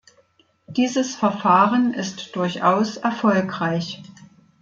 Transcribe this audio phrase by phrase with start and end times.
[0.65, 4.01] Dieses Verfahren ist durchaus erfolgreich.